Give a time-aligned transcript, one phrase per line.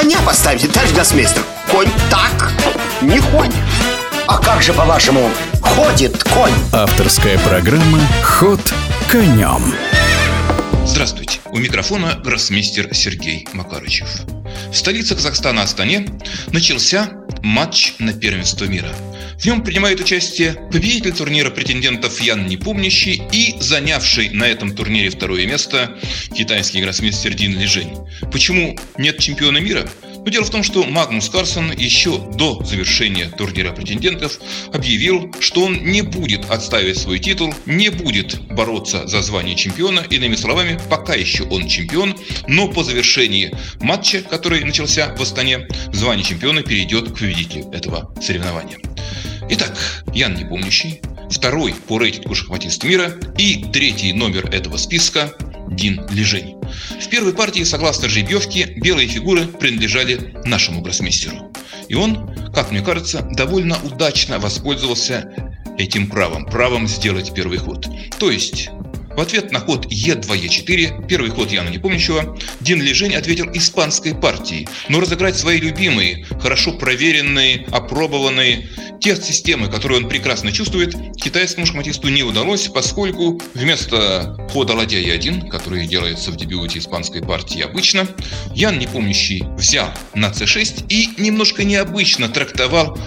[0.00, 1.42] коня поставите, товарищ гроссмейстер.
[1.70, 2.52] Конь так
[3.02, 3.54] не ходит.
[4.28, 5.28] А как же, по-вашему,
[5.60, 6.52] ходит конь?
[6.72, 8.60] Авторская программа «Ход
[9.10, 9.74] конем»
[10.86, 14.08] Здравствуйте, у микрофона гроссмейстер Сергей Макарычев.
[14.70, 16.06] В столице Казахстана Астане
[16.52, 17.10] начался
[17.42, 18.90] матч на первенство мира–
[19.38, 25.46] в нем принимает участие победитель турнира претендентов Ян Непомнящий и занявший на этом турнире второе
[25.46, 25.96] место
[26.34, 27.96] китайский гроссмейстер Дин Лижень.
[28.32, 29.88] Почему нет чемпиона мира?
[30.24, 34.38] Но дело в том, что Магнус Карсон еще до завершения турнира претендентов
[34.72, 40.04] объявил, что он не будет отставить свой титул, не будет бороться за звание чемпиона.
[40.10, 42.16] Иными словами, пока еще он чемпион,
[42.48, 48.78] но по завершении матча, который начался в Астане, звание чемпиона перейдет к победителю этого соревнования.
[49.50, 55.32] Итак, Ян Непомнящий, второй по рейтингу шахматист мира и третий номер этого списка
[55.70, 56.56] Дин Лежень.
[57.00, 61.50] В первой партии, согласно жеребьевке, белые фигуры принадлежали нашему гроссмейстеру.
[61.88, 65.32] И он, как мне кажется, довольно удачно воспользовался
[65.78, 67.88] этим правом, правом сделать первый ход.
[68.18, 68.68] То есть
[69.18, 74.68] в ответ на ход Е2Е4, первый ход Яна Непомнящего, Дин Лежень ответил испанской партией.
[74.88, 78.68] Но разыграть свои любимые, хорошо проверенные, опробованные
[79.00, 85.48] тех системы, которые он прекрасно чувствует, китайскому шахматисту не удалось, поскольку вместо хода ладья Е1,
[85.48, 88.08] который делается в дебюте испанской партии обычно,
[88.54, 92.98] Ян Непомнящий взял на c6 и немножко необычно трактовал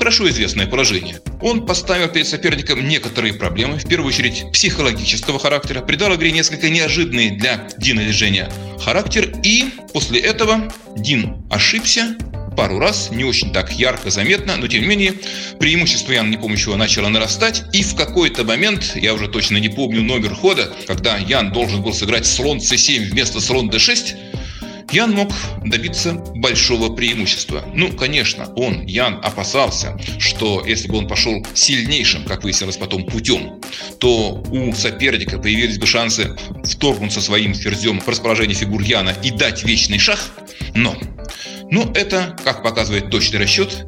[0.00, 1.20] хорошо известное положение.
[1.42, 7.30] Он поставил перед соперником некоторые проблемы, в первую очередь психологического характера, придал игре несколько неожиданный
[7.30, 8.50] для Дина движения
[8.82, 12.16] характер, и после этого Дин ошибся,
[12.60, 15.14] пару раз, не очень так ярко заметно, но тем не менее
[15.58, 20.34] преимущество Яна Непомнящего начало нарастать, и в какой-то момент, я уже точно не помню номер
[20.34, 24.14] хода, когда Ян должен был сыграть слон c7 вместо слон d6,
[24.92, 25.32] Ян мог
[25.64, 27.64] добиться большого преимущества.
[27.74, 33.58] Ну, конечно, он, Ян, опасался, что если бы он пошел сильнейшим, как выяснилось потом, путем,
[34.00, 39.64] то у соперника появились бы шансы вторгнуться своим ферзем в расположение фигур Яна и дать
[39.64, 40.18] вечный шаг.
[40.74, 40.94] Но,
[41.70, 43.86] ну, это, как показывает точный расчет,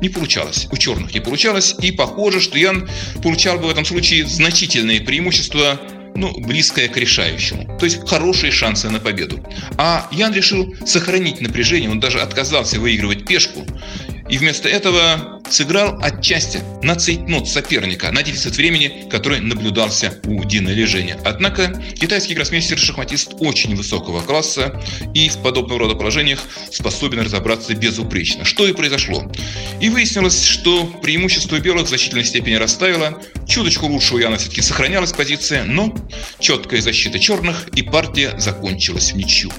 [0.00, 0.68] не получалось.
[0.70, 1.74] У черных не получалось.
[1.82, 2.88] И похоже, что Ян
[3.22, 5.80] получал бы в этом случае значительные преимущества
[6.14, 7.78] ну, близкое к решающему.
[7.78, 9.40] То есть хорошие шансы на победу.
[9.76, 13.64] А Ян решил сохранить напряжение, он даже отказался выигрывать пешку.
[14.28, 20.68] И вместо этого сыграл отчасти на цейтнот соперника, на дефицит времени, который наблюдался у Дина
[20.68, 21.18] Лежения.
[21.24, 24.80] Однако китайский гроссмейстер-шахматист очень высокого класса
[25.14, 26.40] и в подобного рода положениях
[26.70, 29.30] способен разобраться безупречно, что и произошло.
[29.80, 35.12] И выяснилось, что преимущество белых в значительной степени растаяло, чуточку лучше у Яна все-таки сохранялась
[35.12, 35.94] позиция, но
[36.38, 39.50] четкая защита черных и партия закончилась в ничью.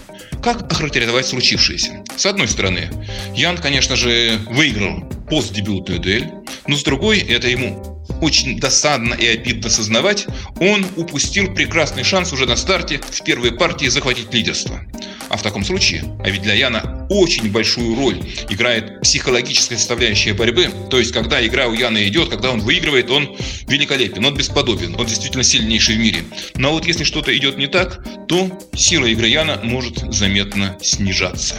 [0.41, 2.03] Как охарактеризовать случившееся?
[2.15, 2.89] С одной стороны,
[3.35, 6.31] Ян, конечно же, выиграл постдебютную дуэль,
[6.65, 10.27] но с другой, это ему очень досадно и обидно сознавать,
[10.59, 14.81] он упустил прекрасный шанс уже на старте в первой партии захватить лидерство.
[15.29, 20.69] А в таком случае, а ведь для Яна очень большую роль играет психологическая составляющая борьбы,
[20.89, 23.35] то есть когда игра у Яна идет, когда он выигрывает, он
[23.67, 26.23] великолепен, он бесподобен, он действительно сильнейший в мире.
[26.55, 31.55] Но вот если что-то идет не так, то сила игры Яна может заметно снижаться.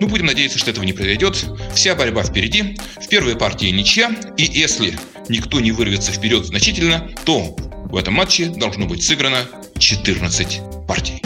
[0.00, 1.44] Ну, будем надеяться, что этого не произойдет.
[1.74, 2.76] Вся борьба впереди.
[3.02, 4.10] В первой партии ничья.
[4.38, 9.44] И если никто не вырвется вперед значительно, то в этом матче должно быть сыграно
[9.78, 11.22] 14 партий.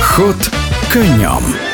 [0.00, 0.36] Ход
[0.96, 1.65] конем.